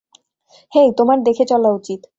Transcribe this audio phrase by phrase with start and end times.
[0.73, 2.01] হেই, তোমার দেখে চলা উচিৎ।